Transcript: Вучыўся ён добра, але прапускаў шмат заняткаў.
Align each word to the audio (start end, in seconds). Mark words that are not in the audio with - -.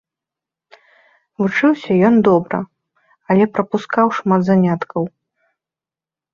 Вучыўся 1.41 1.91
ён 2.09 2.15
добра, 2.29 2.57
але 3.29 3.43
прапускаў 3.55 4.07
шмат 4.21 4.41
заняткаў. 4.51 5.03